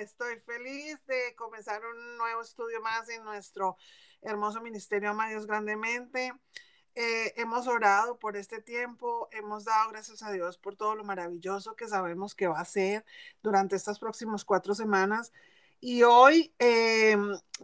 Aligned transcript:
Estoy 0.00 0.38
feliz 0.46 1.04
de 1.06 1.34
comenzar 1.34 1.82
un 1.84 2.16
nuevo 2.16 2.42
estudio 2.42 2.80
más 2.80 3.08
en 3.08 3.24
nuestro 3.24 3.76
hermoso 4.20 4.60
ministerio 4.60 5.10
Ama 5.10 5.30
Dios 5.30 5.46
Grandemente. 5.46 6.32
Eh, 6.94 7.34
hemos 7.36 7.66
orado 7.66 8.20
por 8.20 8.36
este 8.36 8.62
tiempo, 8.62 9.28
hemos 9.32 9.64
dado 9.64 9.90
gracias 9.90 10.22
a 10.22 10.30
Dios 10.30 10.58
por 10.58 10.76
todo 10.76 10.94
lo 10.94 11.02
maravilloso 11.02 11.74
que 11.74 11.88
sabemos 11.88 12.36
que 12.36 12.46
va 12.46 12.60
a 12.60 12.64
ser 12.64 13.04
durante 13.42 13.74
estas 13.74 13.98
próximas 13.98 14.44
cuatro 14.44 14.76
semanas. 14.76 15.32
Y 15.80 16.04
hoy, 16.04 16.54
eh, 16.60 17.16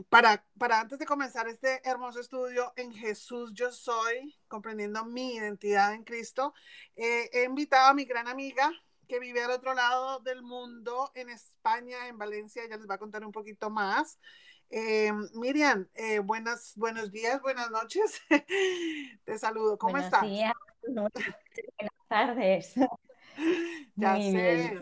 para, 0.08 0.44
para 0.58 0.80
antes 0.80 0.98
de 0.98 1.06
comenzar 1.06 1.46
este 1.46 1.80
hermoso 1.88 2.18
estudio 2.18 2.72
en 2.74 2.92
Jesús 2.92 3.54
yo 3.54 3.70
soy, 3.70 4.36
comprendiendo 4.48 5.04
mi 5.04 5.36
identidad 5.36 5.94
en 5.94 6.02
Cristo, 6.02 6.54
eh, 6.96 7.30
he 7.32 7.44
invitado 7.44 7.90
a 7.90 7.94
mi 7.94 8.04
gran 8.04 8.26
amiga, 8.26 8.72
que 9.08 9.18
vive 9.18 9.42
al 9.42 9.50
otro 9.50 9.74
lado 9.74 10.20
del 10.20 10.42
mundo, 10.42 11.10
en 11.14 11.30
España, 11.30 12.06
en 12.08 12.18
Valencia. 12.18 12.62
Ella 12.62 12.76
les 12.76 12.88
va 12.88 12.94
a 12.94 12.98
contar 12.98 13.24
un 13.24 13.32
poquito 13.32 13.70
más. 13.70 14.20
Eh, 14.70 15.10
Miriam, 15.32 15.88
eh, 15.94 16.18
buenas, 16.18 16.74
buenos 16.76 17.10
días, 17.10 17.40
buenas 17.40 17.70
noches. 17.70 18.20
Te 19.24 19.38
saludo. 19.38 19.78
¿Cómo 19.78 19.92
buenos 19.92 20.06
estás? 20.06 20.22
Días, 20.22 20.52
buenas 20.86 21.12
tardes. 22.08 22.74
Ya 23.94 24.14
Muy 24.14 24.32
sé. 24.32 24.80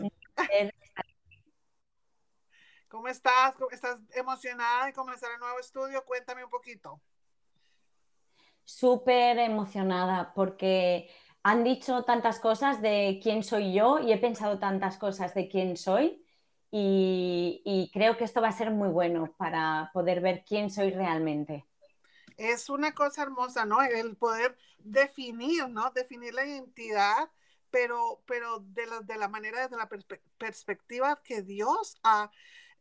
Bien. 0.49 0.73
¿Cómo 2.87 3.07
estás? 3.07 3.53
¿Estás 3.69 3.99
emocionada 4.15 4.87
de 4.87 4.93
comenzar 4.93 5.29
el 5.31 5.39
nuevo 5.39 5.59
estudio? 5.59 6.03
Cuéntame 6.05 6.43
un 6.43 6.49
poquito. 6.49 6.99
Súper 8.65 9.37
emocionada 9.37 10.33
porque 10.33 11.07
han 11.47 11.63
dicho 11.63 12.03
tantas 12.03 12.41
cosas 12.41 12.81
de 12.81 13.21
quién 13.23 13.41
soy 13.41 13.73
yo 13.73 13.99
y 13.99 14.11
he 14.11 14.17
pensado 14.17 14.59
tantas 14.59 14.97
cosas 14.97 15.33
de 15.33 15.47
quién 15.47 15.77
soy 15.77 16.21
y, 16.69 17.89
creo 17.93 18.17
que 18.17 18.25
esto 18.25 18.41
va 18.41 18.49
a 18.49 18.51
ser 18.51 18.69
muy 18.69 18.89
bueno 18.89 19.33
para 19.37 19.89
poder 19.93 20.19
ver 20.19 20.43
quién 20.45 20.69
soy 20.69 20.91
realmente. 20.91 21.65
Es 22.35 22.69
una 22.69 22.93
cosa 22.93 23.23
hermosa, 23.23 23.63
¿no? 23.63 23.81
El 23.81 24.17
poder 24.17 24.57
definir, 24.79 25.69
¿no? 25.69 25.89
Definir 25.91 26.33
la 26.33 26.45
identidad, 26.45 27.31
pero, 27.71 28.21
pero 28.25 28.59
de, 28.59 28.85
la, 28.85 28.99
de 28.99 29.15
la 29.15 29.29
manera, 29.29 29.61
desde 29.61 29.77
la 29.77 29.87
perspectiva 30.37 31.21
que 31.23 31.43
Dios 31.43 31.95
ha 32.03 32.29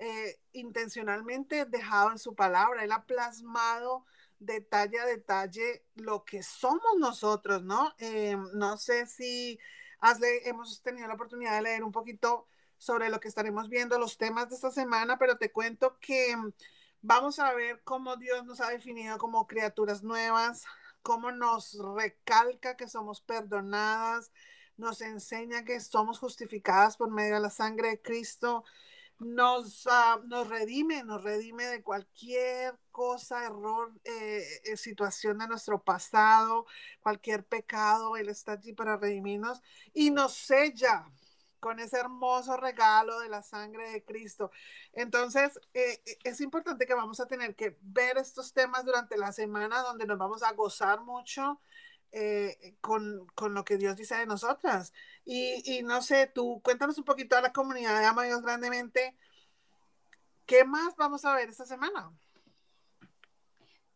eh, 0.00 0.40
intencionalmente 0.54 1.66
dejado 1.66 2.10
en 2.10 2.18
su 2.18 2.34
palabra. 2.34 2.82
Él 2.82 2.90
ha 2.90 3.06
plasmado 3.06 4.06
detalle 4.38 5.00
a 5.00 5.06
detalle 5.06 5.84
lo 5.94 6.24
que 6.24 6.42
somos 6.42 6.96
nosotros, 6.98 7.62
¿no? 7.62 7.94
Eh, 7.98 8.36
no 8.54 8.76
sé 8.76 9.06
si 9.06 9.58
hemos 10.44 10.82
tenido 10.82 11.08
la 11.08 11.14
oportunidad 11.14 11.56
de 11.56 11.62
leer 11.62 11.84
un 11.84 11.92
poquito 11.92 12.46
sobre 12.78 13.08
lo 13.08 13.20
que 13.20 13.28
estaremos 13.28 13.68
viendo, 13.68 13.98
los 13.98 14.18
temas 14.18 14.48
de 14.48 14.56
esta 14.56 14.70
semana, 14.70 15.18
pero 15.18 15.38
te 15.38 15.50
cuento 15.50 15.98
que 16.00 16.36
vamos 17.00 17.38
a 17.38 17.52
ver 17.54 17.82
cómo 17.84 18.16
Dios 18.16 18.44
nos 18.44 18.60
ha 18.60 18.68
definido 18.68 19.18
como 19.18 19.46
criaturas 19.46 20.02
nuevas, 20.02 20.64
cómo 21.02 21.30
nos 21.32 21.78
recalca 21.96 22.76
que 22.76 22.88
somos 22.88 23.20
perdonadas, 23.20 24.32
nos 24.76 25.00
enseña 25.00 25.64
que 25.64 25.80
somos 25.80 26.18
justificadas 26.18 26.96
por 26.96 27.10
medio 27.10 27.34
de 27.34 27.40
la 27.40 27.50
sangre 27.50 27.88
de 27.90 28.02
Cristo, 28.02 28.64
nos, 29.18 29.86
uh, 29.86 30.26
nos 30.26 30.48
redime, 30.48 31.02
nos 31.02 31.22
redime 31.22 31.66
de 31.66 31.82
cualquier 31.82 32.78
cosa, 32.90 33.44
error, 33.44 33.92
eh, 34.04 34.42
eh, 34.64 34.76
situación 34.76 35.38
de 35.38 35.48
nuestro 35.48 35.82
pasado, 35.82 36.66
cualquier 37.00 37.44
pecado, 37.44 38.16
Él 38.16 38.28
está 38.28 38.52
allí 38.52 38.72
para 38.72 38.96
redimirnos 38.96 39.62
y 39.94 40.10
nos 40.10 40.34
sella 40.34 41.06
con 41.60 41.80
ese 41.80 41.98
hermoso 41.98 42.56
regalo 42.56 43.18
de 43.20 43.28
la 43.28 43.42
sangre 43.42 43.90
de 43.90 44.04
Cristo. 44.04 44.50
Entonces, 44.92 45.58
eh, 45.74 46.00
es 46.22 46.40
importante 46.40 46.86
que 46.86 46.94
vamos 46.94 47.18
a 47.20 47.26
tener 47.26 47.56
que 47.56 47.76
ver 47.80 48.18
estos 48.18 48.52
temas 48.52 48.84
durante 48.84 49.16
la 49.16 49.32
semana 49.32 49.82
donde 49.82 50.06
nos 50.06 50.18
vamos 50.18 50.42
a 50.42 50.52
gozar 50.52 51.00
mucho, 51.00 51.60
eh, 52.12 52.76
con, 52.80 53.26
con, 53.34 53.54
lo 53.54 53.64
que 53.64 53.76
Dios 53.76 53.96
dice 53.96 54.16
de 54.16 54.26
nosotras. 54.26 54.92
Y, 55.24 55.62
y, 55.64 55.82
no 55.82 56.02
sé, 56.02 56.26
tú 56.26 56.60
cuéntanos 56.62 56.98
un 56.98 57.04
poquito 57.04 57.36
a 57.36 57.42
la 57.42 57.52
comunidad 57.52 57.98
de 57.98 58.06
Ama 58.06 58.24
Dios 58.24 58.42
Grandemente, 58.42 59.14
¿qué 60.46 60.64
más 60.64 60.96
vamos 60.96 61.24
a 61.24 61.34
ver 61.34 61.48
esta 61.48 61.66
semana? 61.66 62.12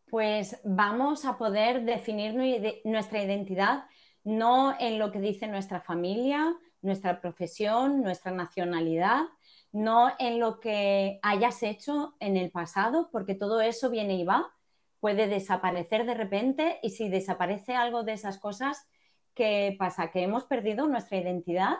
Pues 0.09 0.57
vamos 0.63 1.25
a 1.25 1.37
poder 1.37 1.83
definir 1.85 2.35
nuestra 2.83 3.23
identidad 3.23 3.85
no 4.23 4.75
en 4.79 4.99
lo 4.99 5.11
que 5.11 5.19
dice 5.19 5.47
nuestra 5.47 5.81
familia, 5.81 6.55
nuestra 6.81 7.21
profesión, 7.21 8.01
nuestra 8.01 8.31
nacionalidad, 8.31 9.23
no 9.71 10.11
en 10.19 10.39
lo 10.39 10.59
que 10.59 11.19
hayas 11.21 11.63
hecho 11.63 12.15
en 12.19 12.37
el 12.37 12.51
pasado, 12.51 13.09
porque 13.11 13.35
todo 13.35 13.61
eso 13.61 13.89
viene 13.89 14.15
y 14.15 14.23
va, 14.23 14.53
puede 15.01 15.27
desaparecer 15.27 16.05
de 16.05 16.13
repente 16.13 16.79
y 16.81 16.91
si 16.91 17.09
desaparece 17.09 17.75
algo 17.75 18.03
de 18.03 18.13
esas 18.13 18.37
cosas, 18.37 18.87
¿qué 19.33 19.75
pasa? 19.77 20.11
¿Que 20.11 20.21
hemos 20.21 20.45
perdido 20.45 20.87
nuestra 20.87 21.17
identidad? 21.17 21.79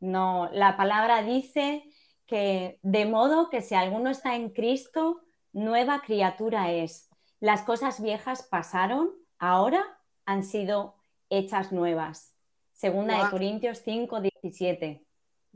No, 0.00 0.48
la 0.52 0.76
palabra 0.76 1.22
dice 1.22 1.84
que 2.26 2.80
de 2.82 3.04
modo 3.06 3.50
que 3.50 3.62
si 3.62 3.74
alguno 3.74 4.10
está 4.10 4.34
en 4.34 4.50
Cristo, 4.50 5.20
nueva 5.52 6.00
criatura 6.00 6.72
es. 6.72 7.10
Las 7.38 7.62
cosas 7.62 8.02
viejas 8.02 8.42
pasaron, 8.42 9.10
ahora 9.38 9.84
han 10.24 10.42
sido 10.42 10.96
hechas 11.28 11.72
nuevas. 11.72 12.34
Segunda 12.72 13.22
de 13.22 13.30
Corintios 13.30 13.78
5, 13.84 14.20
17. 14.20 15.05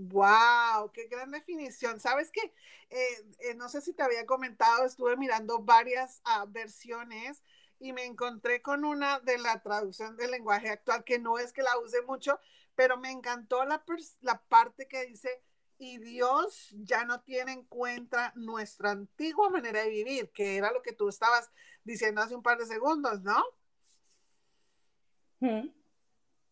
Wow, 0.02 0.90
qué 0.92 1.08
gran 1.08 1.30
definición. 1.30 2.00
Sabes 2.00 2.30
que 2.30 2.40
eh, 2.88 3.24
eh, 3.40 3.54
no 3.54 3.68
sé 3.68 3.82
si 3.82 3.92
te 3.92 4.02
había 4.02 4.24
comentado, 4.24 4.86
estuve 4.86 5.14
mirando 5.18 5.58
varias 5.58 6.22
uh, 6.24 6.50
versiones 6.50 7.42
y 7.78 7.92
me 7.92 8.06
encontré 8.06 8.62
con 8.62 8.86
una 8.86 9.20
de 9.20 9.36
la 9.36 9.60
traducción 9.62 10.16
del 10.16 10.30
lenguaje 10.30 10.70
actual 10.70 11.04
que 11.04 11.18
no 11.18 11.38
es 11.38 11.52
que 11.52 11.62
la 11.62 11.78
use 11.78 12.00
mucho, 12.02 12.40
pero 12.74 12.96
me 12.96 13.10
encantó 13.10 13.62
la, 13.66 13.84
la 14.22 14.40
parte 14.40 14.88
que 14.88 15.04
dice, 15.04 15.42
y 15.76 15.98
Dios 15.98 16.68
ya 16.78 17.04
no 17.04 17.20
tiene 17.20 17.52
en 17.52 17.64
cuenta 17.64 18.32
nuestra 18.36 18.92
antigua 18.92 19.50
manera 19.50 19.82
de 19.82 19.90
vivir, 19.90 20.30
que 20.32 20.56
era 20.56 20.72
lo 20.72 20.80
que 20.80 20.92
tú 20.92 21.10
estabas 21.10 21.50
diciendo 21.84 22.22
hace 22.22 22.34
un 22.34 22.42
par 22.42 22.56
de 22.56 22.64
segundos, 22.64 23.20
¿no? 23.20 23.44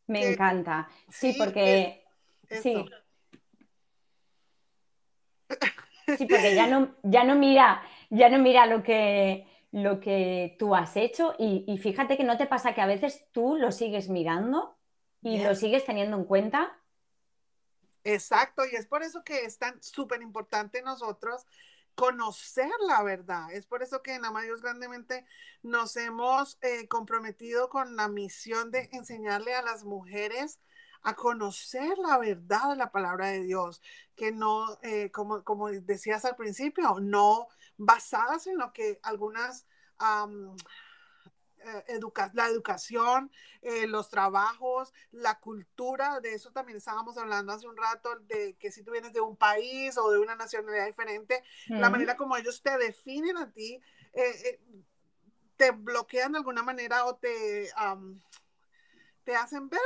Me 0.06 0.32
encanta. 0.32 0.90
Sí, 1.10 1.34
porque... 1.38 2.04
sí. 2.62 2.84
Sí, 6.18 6.26
porque 6.26 6.54
ya 6.54 6.66
no, 6.66 6.94
ya 7.02 7.24
no 7.24 7.36
mira, 7.36 7.82
ya 8.10 8.28
no 8.28 8.38
mira 8.38 8.66
lo 8.66 8.82
que, 8.82 9.46
lo 9.70 10.00
que 10.00 10.56
tú 10.58 10.74
has 10.74 10.96
hecho 10.96 11.34
y, 11.38 11.78
fíjate 11.78 12.16
que 12.16 12.24
no 12.24 12.36
te 12.36 12.46
pasa 12.46 12.74
que 12.74 12.80
a 12.80 12.86
veces 12.86 13.26
tú 13.32 13.56
lo 13.56 13.72
sigues 13.72 14.08
mirando 14.08 14.76
y 15.22 15.42
lo 15.42 15.54
sigues 15.54 15.84
teniendo 15.84 16.16
en 16.16 16.24
cuenta. 16.24 16.76
Exacto, 18.04 18.62
y 18.64 18.74
es 18.74 18.86
por 18.86 19.02
eso 19.02 19.22
que 19.24 19.44
es 19.44 19.58
tan 19.58 19.82
súper 19.82 20.22
importante 20.22 20.82
nosotros 20.82 21.46
conocer 21.94 22.70
la 22.86 23.02
verdad. 23.02 23.52
Es 23.52 23.66
por 23.66 23.82
eso 23.82 24.02
que 24.02 24.14
en 24.14 24.22
Dios 24.44 24.62
Grandemente 24.62 25.26
nos 25.62 25.96
hemos 25.96 26.56
eh, 26.62 26.86
comprometido 26.86 27.68
con 27.68 27.96
la 27.96 28.08
misión 28.08 28.70
de 28.70 28.88
enseñarle 28.92 29.54
a 29.54 29.62
las 29.62 29.84
mujeres 29.84 30.60
a 31.02 31.14
conocer 31.14 31.96
la 31.98 32.18
verdad 32.18 32.70
de 32.70 32.76
la 32.76 32.90
palabra 32.90 33.28
de 33.28 33.42
Dios, 33.42 33.80
que 34.16 34.32
no, 34.32 34.78
eh, 34.82 35.10
como, 35.10 35.44
como 35.44 35.68
decías 35.70 36.24
al 36.24 36.36
principio, 36.36 36.98
no 37.00 37.48
basadas 37.76 38.46
en 38.46 38.58
lo 38.58 38.72
que 38.72 39.00
algunas... 39.02 39.66
Eh, 41.60 42.00
la 42.32 42.46
educación, 42.46 43.30
eh, 43.62 43.86
los 43.88 44.08
trabajos, 44.08 44.94
la 45.10 45.38
cultura, 45.40 46.20
de 46.20 46.32
eso 46.32 46.52
también 46.52 46.78
estábamos 46.78 47.18
hablando 47.18 47.52
hace 47.52 47.66
un 47.66 47.76
rato, 47.76 48.16
de 48.20 48.54
que 48.54 48.70
si 48.70 48.82
tú 48.84 48.92
vienes 48.92 49.12
de 49.12 49.20
un 49.20 49.36
país 49.36 49.98
o 49.98 50.10
de 50.10 50.18
una 50.18 50.36
nacionalidad 50.36 50.86
diferente, 50.86 51.42
la 51.66 51.90
manera 51.90 52.16
como 52.16 52.36
ellos 52.36 52.62
te 52.62 52.78
definen 52.78 53.36
a 53.36 53.50
ti, 53.50 53.82
te 55.56 55.72
bloquean 55.72 56.32
de 56.32 56.38
alguna 56.38 56.62
manera 56.62 57.04
o 57.04 57.16
te, 57.16 57.68
te 59.28 59.36
hacen 59.36 59.68
ver, 59.68 59.80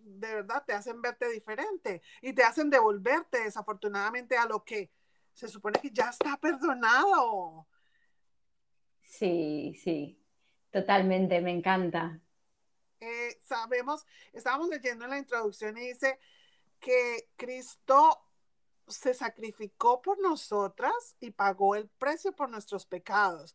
de 0.00 0.34
verdad, 0.34 0.64
te 0.66 0.72
hacen 0.72 1.02
verte 1.02 1.28
diferente 1.28 2.00
y 2.22 2.32
te 2.32 2.42
hacen 2.42 2.70
devolverte 2.70 3.44
desafortunadamente 3.44 4.34
a 4.38 4.46
lo 4.46 4.64
que 4.64 4.90
se 5.34 5.46
supone 5.46 5.78
que 5.78 5.90
ya 5.90 6.08
está 6.08 6.38
perdonado. 6.38 7.68
Sí, 9.02 9.74
sí, 9.74 10.18
totalmente, 10.70 11.42
me 11.42 11.50
encanta. 11.50 12.18
Eh, 12.98 13.38
sabemos, 13.42 14.06
estábamos 14.32 14.70
leyendo 14.70 15.04
en 15.04 15.10
la 15.10 15.18
introducción 15.18 15.76
y 15.76 15.88
dice 15.88 16.18
que 16.80 17.28
Cristo 17.36 18.24
se 18.88 19.12
sacrificó 19.12 20.00
por 20.00 20.18
nosotras 20.18 21.14
y 21.20 21.30
pagó 21.30 21.76
el 21.76 21.90
precio 21.90 22.34
por 22.34 22.48
nuestros 22.48 22.86
pecados. 22.86 23.54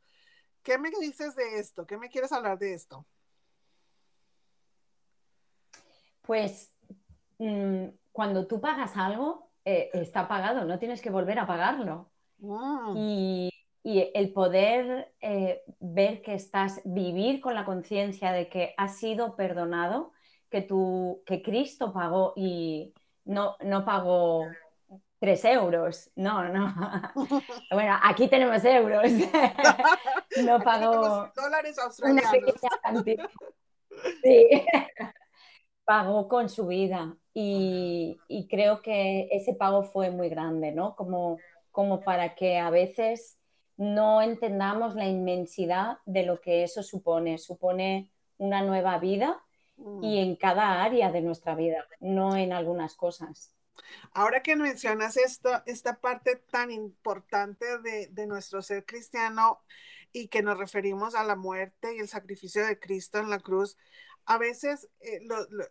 ¿Qué 0.61 0.77
me 0.77 0.91
dices 1.01 1.35
de 1.35 1.57
esto? 1.57 1.87
¿Qué 1.87 1.97
me 1.97 2.09
quieres 2.09 2.31
hablar 2.31 2.59
de 2.59 2.75
esto? 2.75 3.07
Pues 6.27 6.74
mm, 7.39 7.85
cuando 8.12 8.45
tú 8.45 8.62
pagas 8.62 8.95
algo, 8.97 9.50
eh, 9.65 9.89
está 9.94 10.27
pagado, 10.27 10.65
no 10.65 10.77
tienes 10.77 11.01
que 11.01 11.09
volver 11.09 11.39
a 11.39 11.47
pagarlo. 11.47 12.12
Y, 12.95 13.50
el 13.83 14.33
poder 14.33 15.13
eh, 15.21 15.63
ver 15.79 16.21
que 16.21 16.33
estás, 16.33 16.81
vivir 16.83 17.39
con 17.39 17.56
la 17.56 17.63
conciencia 17.63 18.33
de 18.33 18.50
que 18.50 18.74
has 18.75 18.97
sido 18.97 19.38
perdonado, 19.38 20.12
que, 20.50 20.62
tu, 20.62 21.24
que 21.25 21.41
Cristo 21.41 21.94
pagó 21.94 22.33
y 22.35 22.94
no, 23.23 23.56
no 23.62 23.85
pagó 23.85 24.45
tres 25.19 25.45
euros. 25.45 26.09
No, 26.15 26.44
no. 26.50 26.73
Bueno, 27.71 27.97
aquí 28.03 28.27
tenemos 28.27 28.63
euros. 28.65 29.12
no 30.44 30.59
pagó 30.59 31.31
dólares 31.35 31.80
australianos. 31.80 32.23
una 32.23 32.31
pequeña 32.31 32.69
cantidad. 32.81 33.30
Sí. 34.21 34.63
Pagó 35.87 36.27
con 36.27 36.49
su 36.49 36.67
vida 36.67 37.15
y, 37.33 38.19
creo 38.49 38.81
que 38.81 39.29
ese 39.31 39.53
pago 39.53 39.83
fue 39.83 40.11
muy 40.11 40.27
grande, 40.27 40.73
¿no? 40.73 40.97
Como, 40.97 41.37
como 41.71 42.01
para 42.01 42.35
que 42.35 42.57
a 42.57 42.69
veces 42.69 43.37
no 43.77 44.21
entendamos 44.21 44.95
la 44.95 45.05
inmensidad 45.05 45.99
de 46.05 46.23
lo 46.23 46.41
que 46.41 46.63
eso 46.63 46.83
supone. 46.83 47.37
Supone 47.37 48.11
una 48.37 48.63
nueva 48.63 48.99
vida 48.99 49.41
mm. 49.77 50.03
y 50.03 50.19
en 50.19 50.35
cada 50.35 50.83
área 50.83 51.09
de 51.09 51.21
nuestra 51.21 51.55
vida, 51.55 51.87
no 52.01 52.35
en 52.35 52.51
algunas 52.51 52.95
cosas. 52.95 53.55
Ahora 54.11 54.43
que 54.43 54.57
mencionas 54.57 55.15
esto, 55.15 55.49
esta 55.67 56.01
parte 56.01 56.35
tan 56.51 56.69
importante 56.69 57.65
de, 57.79 58.07
de, 58.07 58.27
nuestro 58.27 58.61
ser 58.61 58.85
cristiano 58.85 59.61
y 60.11 60.27
que 60.27 60.41
nos 60.41 60.57
referimos 60.57 61.15
a 61.15 61.23
la 61.23 61.37
muerte 61.37 61.95
y 61.95 61.99
el 61.99 62.09
sacrificio 62.09 62.65
de 62.65 62.77
Cristo 62.77 63.19
en 63.19 63.29
la 63.29 63.39
cruz, 63.39 63.77
a 64.27 64.38
veces 64.38 64.89
eh, 65.00 65.21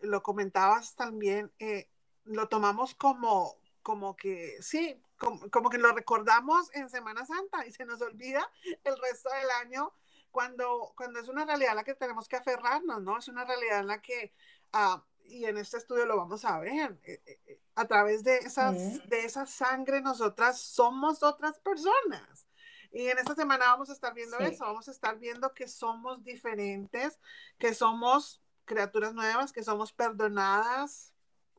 lo, 0.00 0.22
comentabas 0.22 0.96
también, 0.96 1.52
eh, 1.58 1.90
lo 2.24 2.48
tomamos 2.48 2.94
como, 2.94 3.54
como 3.82 4.16
que, 4.16 4.56
sí, 4.62 4.98
como, 5.18 5.68
que 5.68 5.76
lo 5.76 5.92
recordamos 5.92 6.74
en 6.74 6.88
Semana 6.88 7.26
Santa 7.26 7.66
y 7.66 7.72
se 7.72 7.84
nos 7.84 8.00
olvida 8.00 8.50
el 8.82 8.98
resto 8.98 9.28
del 9.30 9.50
año 9.62 9.92
cuando, 10.30 10.94
cuando 10.96 11.20
es 11.20 11.28
una 11.28 11.44
realidad 11.44 11.72
a 11.72 11.76
la 11.76 11.84
que 11.84 11.94
tenemos 11.94 12.28
que 12.28 12.36
aferrarnos, 12.36 13.02
¿no? 13.02 13.18
Es 13.18 13.28
una 13.28 13.44
realidad 13.44 13.80
en 13.80 13.88
la 13.88 14.00
que, 14.00 14.32
ah, 14.72 15.04
y 15.26 15.44
en 15.44 15.58
este 15.58 15.76
estudio 15.76 16.06
lo 16.06 16.16
vamos 16.16 16.46
a 16.46 16.58
ver, 16.58 16.98
eh, 17.04 17.60
a 17.74 17.86
través 17.86 18.24
de, 18.24 18.38
esas, 18.38 19.06
de 19.06 19.24
esa 19.26 19.44
sangre 19.44 20.00
nosotras 20.00 20.58
somos 20.58 21.22
otras 21.22 21.58
personas. 21.58 22.46
Y 22.90 23.08
en 23.08 23.18
esta 23.18 23.34
semana 23.34 23.66
vamos 23.66 23.90
a 23.90 23.92
estar 23.92 24.14
viendo 24.14 24.38
eso, 24.38 24.64
vamos 24.64 24.88
a 24.88 24.92
estar 24.92 25.18
viendo 25.18 25.52
que 25.52 25.68
somos 25.68 26.24
diferentes, 26.24 27.18
que 27.58 27.74
somos 27.74 28.40
criaturas 28.66 29.14
nuevas, 29.14 29.52
que 29.52 29.62
somos 29.62 29.92
perdonadas, 29.92 31.14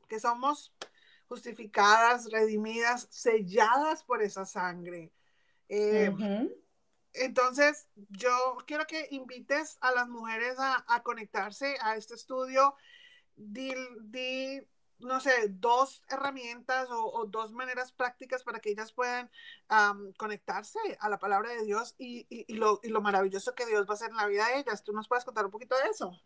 que 0.08 0.20
somos 0.20 0.74
justificadas, 1.28 2.32
redimidas, 2.32 3.08
selladas 3.10 4.04
por 4.04 4.22
esa 4.22 4.46
sangre. 4.46 5.12
Eh, 5.70 6.12
entonces, 7.14 7.88
yo 8.10 8.58
quiero 8.66 8.86
que 8.86 9.08
invites 9.12 9.78
a 9.82 9.92
las 9.92 10.08
mujeres 10.08 10.56
a, 10.60 11.04
conectarse 11.04 11.78
a 11.82 11.96
este 11.96 12.16
estudio. 12.16 12.76
Di, 13.36 13.74
no 15.00 15.20
sé, 15.20 15.32
dos 15.50 16.04
herramientas 16.10 16.88
o, 16.92 17.26
dos 17.28 17.52
maneras 17.52 17.92
prácticas 17.92 18.44
para 18.44 18.60
que 18.60 18.72
ellas 18.72 18.92
puedan 18.92 19.30
conectarse 20.18 20.80
a 21.00 21.10
la 21.10 21.20
palabra 21.20 21.52
de 21.52 21.64
Dios 21.64 21.96
y, 21.98 22.26
lo, 22.56 22.80
y, 22.84 22.90
lo, 22.90 23.02
maravilloso 23.02 23.54
que 23.54 23.66
Dios 23.66 23.86
va 23.88 23.92
a 23.92 23.94
hacer 23.96 24.10
en 24.12 24.18
la 24.18 24.28
vida 24.28 24.48
de 24.48 24.60
ellas. 24.60 24.84
¿Tú 24.84 24.94
nos 24.94 25.08
puedes 25.08 25.26
contar 25.26 25.46
un 25.46 25.52
poquito 25.52 25.76
de 25.76 25.90
eso? 25.90 26.20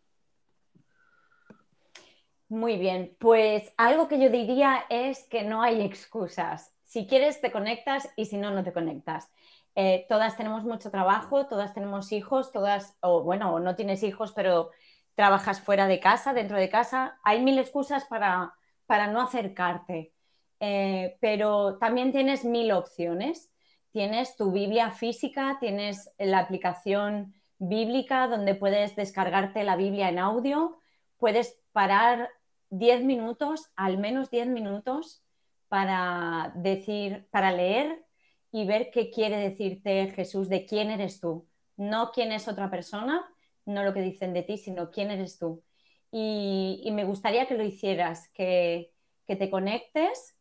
Muy 2.51 2.75
bien, 2.77 3.15
pues 3.17 3.73
algo 3.77 4.09
que 4.09 4.19
yo 4.19 4.29
diría 4.29 4.83
es 4.89 5.23
que 5.29 5.43
no 5.43 5.61
hay 5.61 5.81
excusas. 5.81 6.73
Si 6.83 7.07
quieres, 7.07 7.39
te 7.39 7.49
conectas 7.49 8.09
y 8.17 8.25
si 8.25 8.37
no, 8.37 8.51
no 8.51 8.61
te 8.65 8.73
conectas. 8.73 9.31
Eh, 9.75 10.05
todas 10.09 10.35
tenemos 10.35 10.65
mucho 10.65 10.91
trabajo, 10.91 11.47
todas 11.47 11.73
tenemos 11.73 12.11
hijos, 12.11 12.51
todas, 12.51 12.97
o 12.99 13.23
bueno, 13.23 13.57
no 13.61 13.75
tienes 13.77 14.03
hijos, 14.03 14.33
pero 14.33 14.69
trabajas 15.15 15.61
fuera 15.61 15.87
de 15.87 16.01
casa, 16.01 16.33
dentro 16.33 16.57
de 16.57 16.69
casa. 16.69 17.17
Hay 17.23 17.41
mil 17.41 17.57
excusas 17.57 18.03
para, 18.05 18.53
para 18.85 19.07
no 19.07 19.21
acercarte, 19.21 20.13
eh, 20.59 21.17
pero 21.21 21.77
también 21.77 22.11
tienes 22.11 22.43
mil 22.43 22.73
opciones. 22.73 23.49
Tienes 23.93 24.35
tu 24.35 24.51
Biblia 24.51 24.91
física, 24.91 25.55
tienes 25.61 26.11
la 26.17 26.39
aplicación 26.39 27.33
bíblica 27.59 28.27
donde 28.27 28.55
puedes 28.55 28.97
descargarte 28.97 29.63
la 29.63 29.77
Biblia 29.77 30.09
en 30.09 30.19
audio, 30.19 30.79
puedes 31.17 31.61
parar 31.71 32.29
10 32.71 33.03
minutos, 33.03 33.71
al 33.75 33.97
menos 33.99 34.31
10 34.31 34.47
minutos, 34.47 35.23
para 35.67 36.51
decir, 36.55 37.27
para 37.31 37.51
leer 37.51 38.03
y 38.51 38.65
ver 38.65 38.91
qué 38.91 39.11
quiere 39.11 39.37
decirte 39.37 40.11
Jesús 40.15 40.49
de 40.49 40.65
quién 40.65 40.89
eres 40.89 41.19
tú. 41.19 41.47
No 41.77 42.11
quién 42.11 42.31
es 42.31 42.47
otra 42.47 42.69
persona, 42.69 43.25
no 43.65 43.83
lo 43.83 43.93
que 43.93 44.01
dicen 44.01 44.33
de 44.33 44.43
ti, 44.43 44.57
sino 44.57 44.91
quién 44.91 45.11
eres 45.11 45.37
tú. 45.37 45.63
Y, 46.11 46.89
me 46.91 47.05
gustaría 47.05 47.47
que 47.47 47.55
lo 47.55 47.63
hicieras, 47.63 48.29
que, 48.33 48.91
te 49.27 49.49
conectes, 49.49 50.37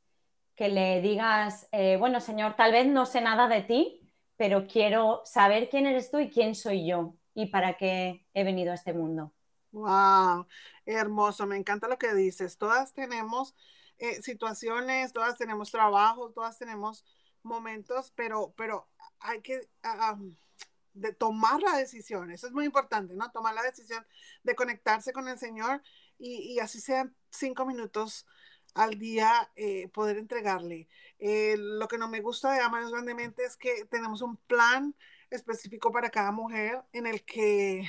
que 0.57 0.69
le 0.69 1.01
digas, 1.01 1.69
eh, 1.71 1.97
bueno, 1.97 2.21
Señor, 2.21 2.57
tal 2.57 2.73
vez 2.73 2.89
no 2.89 3.07
sé 3.07 3.21
nada 3.21 3.47
de 3.47 3.63
ti, 3.63 4.01
pero 4.37 4.67
quiero 4.67 5.23
saber 5.25 5.69
quién 5.69 5.87
eres 5.87 6.11
tú 6.11 6.19
y 6.19 6.29
quién 6.29 6.57
soy 6.57 6.87
yo 6.87 7.15
y 7.35 7.47
para 7.47 7.77
qué 7.77 8.27
he 8.35 8.43
venido 8.43 8.73
a 8.73 8.75
este 8.75 8.93
mundo. 8.93 9.33
Wow, 9.73 10.47
hermoso, 10.85 11.47
me 11.47 11.57
encanta 11.57 11.89
lo 11.89 11.99
que 11.99 12.13
dices. 12.15 12.59
Todas 12.59 12.93
tenemos 12.93 13.55
eh, 13.99 14.21
situaciones, 14.23 15.13
todas 15.13 15.37
tenemos 15.37 15.71
trabajo, 15.71 16.31
todas 16.33 16.59
tenemos 16.59 17.05
momentos, 17.43 18.13
pero, 18.17 18.53
pero 18.57 18.89
hay 19.21 19.41
que 19.43 19.69
ah, 19.83 20.19
de 20.95 21.13
tomar 21.13 21.63
la 21.63 21.77
decisión. 21.77 22.31
Eso 22.31 22.47
es 22.47 22.53
muy 22.53 22.65
importante, 22.65 23.15
¿no? 23.15 23.31
Tomar 23.31 23.55
la 23.55 23.63
decisión 23.63 24.05
de 24.43 24.55
conectarse 24.55 25.13
con 25.13 25.29
el 25.29 25.39
Señor 25.39 25.83
y, 26.19 26.59
así 26.59 26.81
sean 26.81 27.15
cinco 27.31 27.65
minutos 27.65 28.27
al 28.75 28.99
día 28.99 29.51
eh, 29.57 29.89
poder 29.89 30.19
entregarle. 30.19 30.89
Eh, 31.19 31.57
lo 31.59 31.89
que 31.89 31.99
no 31.99 32.09
me 32.09 32.21
gusta 32.21 32.53
de 32.53 32.61
Amados 32.61 32.93
Grandemente 32.93 33.45
es 33.45 33.57
que 33.57 33.85
tenemos 33.87 34.23
un 34.23 34.37
plan 34.37 34.95
específico 35.31 35.93
para 35.93 36.11
cada 36.11 36.33
mujer 36.33 36.83
en 36.93 37.07
el 37.07 37.25
que 37.25 37.89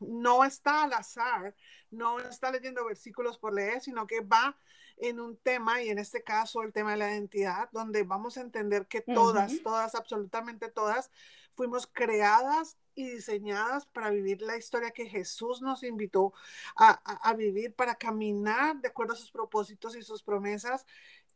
no 0.00 0.44
está 0.44 0.84
al 0.84 0.92
azar, 0.92 1.54
no 1.90 2.18
está 2.20 2.50
leyendo 2.50 2.84
versículos 2.84 3.38
por 3.38 3.54
leer, 3.54 3.80
sino 3.80 4.06
que 4.06 4.20
va 4.20 4.56
en 4.96 5.20
un 5.20 5.36
tema, 5.36 5.82
y 5.82 5.90
en 5.90 5.98
este 5.98 6.22
caso 6.22 6.62
el 6.62 6.72
tema 6.72 6.92
de 6.92 6.96
la 6.96 7.12
identidad, 7.12 7.68
donde 7.72 8.02
vamos 8.02 8.36
a 8.36 8.40
entender 8.40 8.86
que 8.86 9.00
todas, 9.00 9.62
todas, 9.62 9.94
absolutamente 9.94 10.68
todas, 10.68 11.10
fuimos 11.54 11.86
creadas 11.86 12.76
y 12.94 13.08
diseñadas 13.08 13.86
para 13.86 14.10
vivir 14.10 14.42
la 14.42 14.56
historia 14.56 14.90
que 14.90 15.06
Jesús 15.06 15.62
nos 15.62 15.84
invitó 15.84 16.32
a, 16.76 17.34
vivir, 17.34 17.74
para 17.74 17.94
caminar 17.94 18.80
de 18.80 18.88
acuerdo 18.88 19.12
a 19.12 19.16
sus 19.16 19.30
propósitos 19.30 19.94
y 19.94 20.02
sus 20.02 20.22
promesas. 20.22 20.84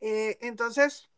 Eh, 0.01 0.39
entonces, 0.41 1.12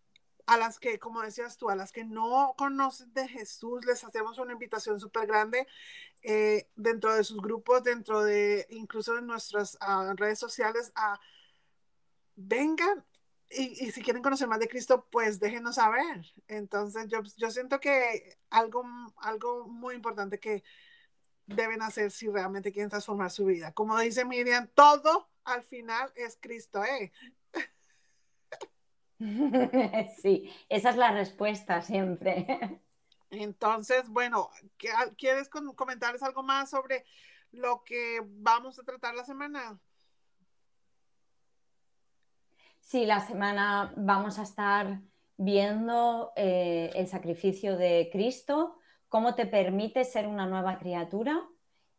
a 0.47 0.57
las 0.57 0.79
que, 0.79 0.99
como 0.99 1.23
decías 1.23 1.57
tú, 1.57 1.71
a 1.71 1.77
las 1.77 1.93
que 1.93 2.05
no 2.05 2.55
conocen 2.57 3.13
de 3.15 3.29
Jesús, 3.29 3.85
les 3.87 4.05
hacemos 4.05 4.39
una 4.39 4.53
invitación 4.53 5.01
súper 5.01 5.27
grande 5.27 5.67
eh, 6.23 6.69
dentro 6.77 7.15
de 7.15 7.25
sus 7.25 7.41
grupos, 7.41 7.83
dentro 7.83 8.23
de 8.23 8.67
incluso 8.71 9.19
en 9.19 9.27
nuestras 9.27 9.77
ah, 9.81 10.13
redes 10.17 10.39
sociales, 10.39 10.93
a 10.95 11.19
vengan 12.37 13.05
y, 13.51 13.91
si 13.93 14.03
quieren 14.03 14.23
conocer 14.23 14.49
más 14.49 14.59
de 14.59 14.69
Cristo, 14.69 15.07
pues 15.11 15.39
déjenos 15.39 15.77
saber. 15.77 16.27
Entonces, 16.49 17.07
yo, 17.09 17.23
yo 17.37 17.51
siento 17.51 17.81
que 17.81 18.39
algo, 18.51 18.85
algo 19.19 19.67
muy 19.69 19.95
importante 19.95 20.41
que 20.41 20.65
deben 21.47 21.83
hacer 21.83 22.11
si 22.11 22.29
realmente 22.29 22.73
quieren 22.73 22.91
transformar 22.91 23.31
su 23.31 23.45
vida. 23.45 23.73
Como 23.73 23.99
dice 23.99 24.25
Miriam, 24.25 24.69
todo 24.75 25.29
al 25.45 25.63
final 25.63 26.13
es 26.17 26.39
Cristo, 26.41 26.83
¿eh? 26.85 27.13
Sí, 30.23 30.51
esa 30.69 30.91
es 30.91 30.97
la 30.97 31.13
respuesta 31.13 31.81
siempre. 31.83 32.81
Entonces, 33.31 34.09
bueno, 34.09 34.51
¿quieres 35.17 35.49
comentarles 35.49 36.23
algo 36.23 36.43
más 36.43 36.71
sobre 36.71 37.05
lo 37.53 37.83
que 37.85 38.21
vamos 38.25 38.79
a 38.79 38.85
tratar 38.85 39.15
la 39.15 39.25
semana? 39.25 39.79
Sí, 42.81 43.07
la 43.07 43.21
semana 43.21 43.93
vamos 43.97 44.39
a 44.39 44.43
estar 44.43 45.01
viendo 45.37 46.33
eh, 46.37 46.91
el 46.95 47.09
sacrificio 47.09 47.77
de 47.77 48.09
Cristo, 48.13 48.79
cómo 49.09 49.35
te 49.35 49.47
permite 49.47 50.05
ser 50.05 50.27
una 50.27 50.47
nueva 50.47 50.79
criatura. 50.79 51.49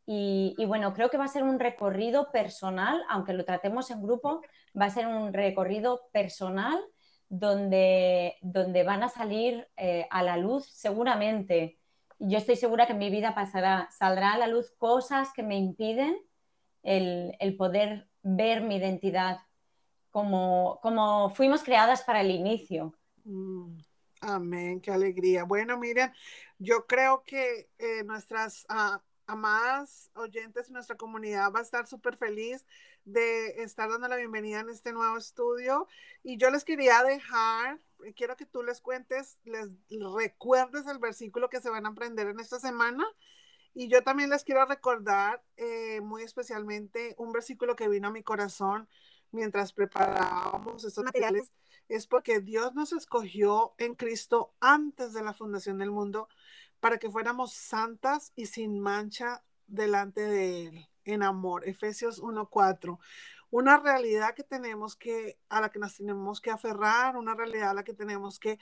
y, 0.07 0.63
bueno, 0.67 0.93
creo 0.93 1.09
que 1.09 1.17
va 1.17 1.25
a 1.25 1.27
ser 1.27 1.41
un 1.41 1.59
recorrido 1.59 2.31
personal, 2.31 3.03
aunque 3.09 3.33
lo 3.33 3.43
tratemos 3.43 3.89
en 3.89 4.03
grupo, 4.03 4.41
va 4.79 4.85
a 4.85 4.91
ser 4.91 5.07
un 5.07 5.33
recorrido 5.33 6.09
personal 6.13 6.79
donde, 7.39 8.35
donde 8.41 8.83
van 8.83 9.03
a 9.03 9.09
salir 9.09 9.67
eh, 9.77 10.07
a 10.09 10.23
la 10.23 10.37
luz 10.37 10.65
seguramente. 10.65 11.79
Yo 12.19 12.37
estoy 12.37 12.55
segura 12.55 12.85
que 12.85 12.93
en 12.93 12.99
mi 12.99 13.09
vida 13.09 13.35
pasará, 13.35 13.89
saldrá 13.91 14.33
a 14.33 14.37
la 14.37 14.47
luz 14.47 14.71
cosas 14.77 15.33
que 15.33 15.43
me 15.43 15.57
impiden 15.57 16.17
el, 16.83 17.55
poder 17.57 18.07
ver 18.21 18.61
mi 18.61 18.77
identidad 18.77 19.39
como, 20.11 20.79
como 20.81 21.29
fuimos 21.31 21.63
creadas 21.63 22.03
para 22.03 22.21
el 22.21 22.31
inicio. 22.31 22.93
Mm, 23.25 23.77
amén, 24.21 24.79
qué 24.79 24.91
alegría. 24.91 25.43
Bueno, 25.43 25.77
miren, 25.77 26.13
yo 26.57 26.85
creo 26.85 27.23
que 27.25 27.69
eh, 27.77 28.03
nuestras 28.05 28.65
uh, 28.69 28.99
amadas 29.27 30.11
oyentes, 30.15 30.69
nuestra 30.69 30.97
comunidad 30.97 31.51
va 31.51 31.59
a 31.59 31.63
estar 31.63 31.87
súper 31.87 32.17
feliz 32.17 32.65
de 33.05 33.63
estar 33.63 33.89
dando 33.89 34.07
la 34.07 34.15
bienvenida 34.15 34.59
en 34.59 34.69
este 34.69 34.93
nuevo 34.93 35.17
estudio. 35.17 35.87
Y 36.23 36.37
yo 36.37 36.49
les 36.49 36.63
quería 36.63 37.03
dejar, 37.03 37.79
eh, 38.03 38.13
quiero 38.13 38.35
que 38.35 38.45
tú 38.45 38.63
les 38.63 38.81
cuentes, 38.81 39.39
les 39.43 39.69
recuerdes 40.15 40.87
el 40.87 40.99
versículo 40.99 41.49
que 41.49 41.61
se 41.61 41.69
van 41.69 41.85
a 41.85 41.89
aprender 41.89 42.27
en 42.27 42.39
esta 42.39 42.59
semana. 42.59 43.05
Y 43.73 43.89
yo 43.89 44.03
también 44.03 44.29
les 44.29 44.43
quiero 44.43 44.65
recordar 44.65 45.43
eh, 45.57 46.01
muy 46.01 46.23
especialmente 46.23 47.13
un 47.17 47.31
versículo 47.31 47.75
que 47.75 47.89
vino 47.89 48.07
a 48.07 48.11
mi 48.11 48.23
corazón 48.23 48.87
mientras 49.31 49.73
preparábamos 49.73 50.83
estos 50.83 51.03
materiales. 51.03 51.51
Es 51.89 52.07
porque 52.07 52.39
Dios 52.39 52.73
nos 52.73 52.93
escogió 52.93 53.75
en 53.77 53.95
Cristo 53.95 54.53
antes 54.59 55.13
de 55.13 55.21
la 55.21 55.33
fundación 55.33 55.77
del 55.77 55.91
mundo 55.91 56.29
para 56.85 56.99
que 56.99 57.09
fuéramos 57.09 57.51
santas 57.51 58.31
y 58.35 58.45
sin 58.45 58.79
mancha 58.79 59.43
delante 59.65 60.21
de 60.21 60.67
Él 60.67 60.87
en 61.03 61.23
amor. 61.23 61.67
Efesios 61.67 62.21
1.4. 62.21 62.99
Una 63.49 63.77
realidad 63.77 64.35
que 64.35 64.43
tenemos 64.43 64.95
que, 64.95 65.39
a 65.49 65.61
la 65.61 65.71
que 65.71 65.79
nos 65.79 65.95
tenemos 65.95 66.39
que 66.39 66.51
aferrar, 66.51 67.17
una 67.17 67.33
realidad 67.33 67.71
a 67.71 67.73
la 67.73 67.83
que 67.83 67.95
tenemos 67.95 68.37
que 68.37 68.59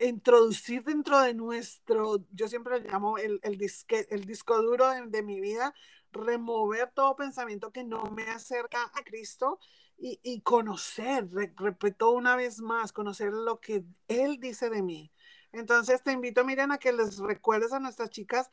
introducir 0.00 0.82
dentro 0.82 1.20
de 1.20 1.34
nuestro, 1.34 2.26
yo 2.32 2.48
siempre 2.48 2.80
lo 2.80 2.90
llamo 2.90 3.16
el, 3.18 3.38
el, 3.44 3.56
disque, 3.56 4.08
el 4.10 4.24
disco 4.24 4.60
duro 4.60 4.90
de, 4.90 5.22
mi 5.22 5.40
vida, 5.40 5.72
remover 6.10 6.90
todo 6.90 7.14
pensamiento 7.14 7.70
que 7.70 7.84
no 7.84 8.06
me 8.06 8.24
acerca 8.24 8.90
a 8.92 9.04
Cristo 9.04 9.60
y, 9.96 10.18
y 10.24 10.40
conocer, 10.40 11.30
re, 11.30 11.54
repito 11.56 12.10
una 12.10 12.34
vez 12.34 12.58
más, 12.58 12.92
conocer 12.92 13.32
lo 13.32 13.60
que 13.60 13.84
Él 14.08 14.40
dice 14.40 14.68
de 14.68 14.82
mí. 14.82 15.12
Entonces 15.52 16.02
te 16.02 16.12
invito, 16.12 16.44
miren, 16.44 16.72
a 16.72 16.78
que 16.78 16.92
les 16.92 17.18
recuerdes 17.18 17.72
a 17.72 17.80
nuestras 17.80 18.10
chicas 18.10 18.50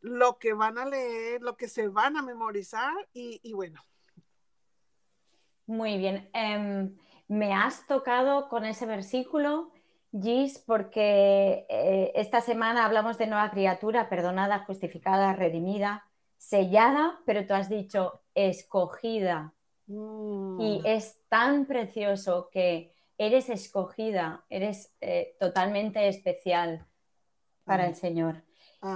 lo 0.00 0.38
que 0.38 0.52
van 0.52 0.78
a 0.78 0.84
leer, 0.84 1.42
lo 1.42 1.56
que 1.56 1.68
se 1.68 1.88
van 1.88 2.16
a 2.16 2.22
memorizar 2.22 2.92
y, 3.12 3.40
y 3.42 3.52
bueno. 3.52 3.80
Muy 5.66 5.96
bien. 5.96 6.28
Um, 6.34 6.96
me 7.28 7.54
has 7.54 7.86
tocado 7.86 8.48
con 8.48 8.64
ese 8.64 8.84
versículo, 8.84 9.72
Gis, 10.12 10.58
porque 10.58 11.66
eh, 11.70 12.12
esta 12.14 12.40
semana 12.40 12.84
hablamos 12.84 13.16
de 13.16 13.26
nueva 13.26 13.50
criatura, 13.50 14.10
perdonada, 14.10 14.64
justificada, 14.66 15.32
redimida, 15.32 16.04
sellada, 16.36 17.20
pero 17.24 17.46
tú 17.46 17.54
has 17.54 17.70
dicho 17.70 18.20
escogida. 18.34 19.54
Mm. 19.86 20.60
Y 20.60 20.82
es 20.84 21.20
tan 21.28 21.64
precioso 21.64 22.50
que 22.50 22.92
eres 23.26 23.48
escogida, 23.48 24.44
eres 24.50 24.94
eh, 25.00 25.36
totalmente 25.38 26.08
especial 26.08 26.86
para 27.64 27.86
el 27.86 27.94
Señor. 27.94 28.42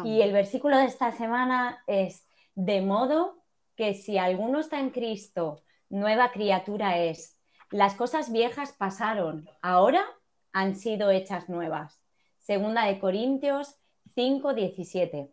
Y 0.05 0.21
el 0.21 0.33
versículo 0.33 0.79
de 0.79 0.87
esta 0.87 1.13
semana 1.13 1.85
es, 1.87 2.27
de 2.57 2.81
modo 2.81 3.45
que 3.77 3.95
si 3.95 4.19
alguno 4.19 4.59
está 4.59 4.81
en 4.81 4.91
Cristo, 4.91 5.63
nueva 5.89 6.33
criatura 6.33 6.99
es. 6.99 7.39
Las 7.71 7.95
cosas 7.95 8.33
viejas 8.33 8.73
pasaron, 8.73 9.49
ahora 9.63 10.05
han 10.53 10.75
sido 10.75 11.13
hechas 11.13 11.49
nuevas. 11.49 12.03
Segunda 12.39 12.85
de 12.87 12.99
Corintios 12.99 13.77
5, 14.17 14.55
17. 14.55 15.33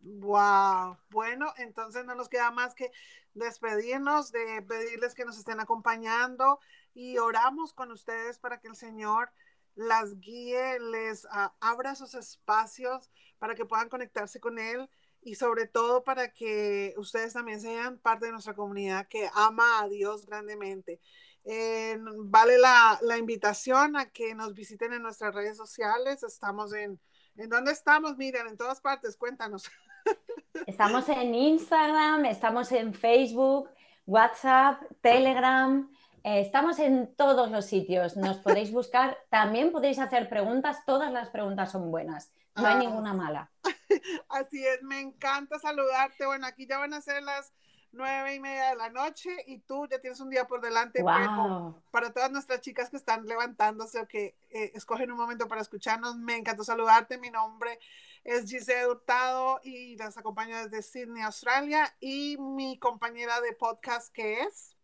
Wow, 0.00 0.98
bueno, 1.08 1.54
entonces 1.56 2.04
no 2.04 2.14
nos 2.14 2.28
queda 2.28 2.50
más 2.50 2.74
que 2.74 2.90
despedirnos, 3.34 4.32
de 4.32 4.60
pedirles 4.62 5.14
que 5.14 5.24
nos 5.24 5.38
estén 5.38 5.60
acompañando 5.60 6.58
y 6.94 7.18
oramos 7.18 7.72
con 7.72 7.90
ustedes 7.90 8.38
para 8.38 8.60
que 8.60 8.68
el 8.68 8.76
Señor 8.76 9.30
las 9.74 10.18
guíe, 10.20 10.78
les 10.80 11.24
uh, 11.24 11.50
abra 11.60 11.94
sus 11.94 12.14
espacios 12.14 13.10
para 13.38 13.54
que 13.54 13.64
puedan 13.64 13.88
conectarse 13.88 14.40
con 14.40 14.58
Él 14.58 14.88
y 15.22 15.36
sobre 15.36 15.66
todo 15.66 16.04
para 16.04 16.32
que 16.32 16.94
ustedes 16.96 17.32
también 17.32 17.60
sean 17.60 17.98
parte 17.98 18.26
de 18.26 18.32
nuestra 18.32 18.54
comunidad 18.54 19.06
que 19.08 19.30
ama 19.34 19.80
a 19.80 19.88
Dios 19.88 20.26
grandemente. 20.26 21.00
Eh, 21.44 21.98
vale 22.24 22.58
la, 22.58 22.98
la, 23.02 23.18
invitación 23.18 23.96
a 23.96 24.10
que 24.10 24.34
nos 24.34 24.54
visiten 24.54 24.92
en 24.92 25.02
nuestras 25.02 25.34
redes 25.34 25.56
sociales. 25.56 26.22
Estamos 26.22 26.72
en, 26.72 27.00
¿en 27.36 27.48
dónde 27.48 27.72
estamos? 27.72 28.16
Miren, 28.16 28.46
en 28.46 28.56
todas 28.56 28.80
partes, 28.80 29.16
cuéntanos. 29.16 29.70
Estamos 30.66 31.08
en 31.08 31.34
Instagram, 31.34 32.26
estamos 32.26 32.70
en 32.72 32.94
Facebook, 32.94 33.70
WhatsApp, 34.06 34.82
Telegram. 35.00 35.90
Eh, 36.24 36.40
estamos 36.40 36.78
en 36.78 37.14
todos 37.16 37.50
los 37.50 37.66
sitios, 37.66 38.16
nos 38.16 38.38
podéis 38.38 38.70
buscar. 38.70 39.18
También 39.28 39.72
podéis 39.72 39.98
hacer 39.98 40.28
preguntas, 40.28 40.84
todas 40.86 41.12
las 41.12 41.30
preguntas 41.30 41.72
son 41.72 41.90
buenas, 41.90 42.32
no 42.54 42.66
hay 42.66 42.74
ah. 42.74 42.78
ninguna 42.78 43.12
mala. 43.12 43.50
Así 44.28 44.64
es, 44.64 44.82
me 44.82 45.00
encanta 45.00 45.58
saludarte. 45.58 46.26
Bueno, 46.26 46.46
aquí 46.46 46.66
ya 46.66 46.78
van 46.78 46.94
a 46.94 47.00
ser 47.00 47.22
las 47.22 47.52
nueve 47.92 48.34
y 48.34 48.40
media 48.40 48.70
de 48.70 48.76
la 48.76 48.88
noche 48.88 49.30
y 49.46 49.58
tú 49.58 49.86
ya 49.90 50.00
tienes 50.00 50.20
un 50.20 50.30
día 50.30 50.46
por 50.46 50.60
delante. 50.60 51.02
Wow. 51.02 51.82
para 51.90 52.12
todas 52.12 52.30
nuestras 52.30 52.60
chicas 52.60 52.88
que 52.88 52.96
están 52.96 53.26
levantándose 53.26 54.00
o 54.00 54.08
que 54.08 54.36
eh, 54.50 54.72
escogen 54.74 55.10
un 55.10 55.18
momento 55.18 55.48
para 55.48 55.60
escucharnos, 55.60 56.16
me 56.16 56.36
encantó 56.36 56.64
saludarte. 56.64 57.18
Mi 57.18 57.30
nombre 57.30 57.78
es 58.24 58.48
Giselle 58.48 58.86
Hurtado 58.86 59.60
y 59.62 59.96
las 59.96 60.16
acompaño 60.16 60.56
desde 60.56 60.82
Sydney, 60.82 61.22
Australia. 61.22 61.94
Y 62.00 62.36
mi 62.38 62.78
compañera 62.78 63.40
de 63.40 63.52
podcast 63.52 64.12
que 64.12 64.42
es. 64.42 64.76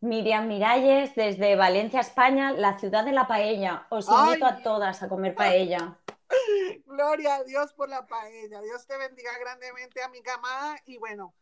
Miriam 0.00 0.46
Miralles 0.46 1.14
desde 1.14 1.56
Valencia, 1.56 2.00
España, 2.00 2.52
la 2.52 2.78
ciudad 2.78 3.04
de 3.04 3.12
la 3.12 3.26
paella. 3.26 3.86
Os 3.90 4.08
invito 4.08 4.46
Ay. 4.46 4.52
a 4.52 4.62
todas 4.62 5.02
a 5.02 5.08
comer 5.08 5.34
paella. 5.34 5.98
Gloria 6.86 7.36
a 7.36 7.44
Dios 7.44 7.72
por 7.72 7.88
la 7.88 8.06
paella. 8.06 8.60
Dios 8.60 8.86
te 8.86 8.96
bendiga 8.96 9.30
grandemente, 9.40 10.02
amiga 10.02 10.34
amada. 10.34 10.76
Y 10.86 10.98
bueno, 10.98 11.34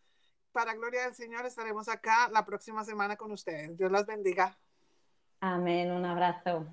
para 0.53 0.75
gloria 0.75 1.03
del 1.03 1.15
Señor 1.15 1.45
estaremos 1.45 1.89
acá 1.89 2.31
la 2.33 2.45
próxima 2.47 2.83
semana 2.85 3.17
con 3.17 3.31
ustedes. 3.31 3.77
Dios 3.77 3.93
las 3.93 4.07
bendiga. 4.07 4.57
Amén. 5.41 5.91
Un 5.91 6.07
abrazo. 6.07 6.67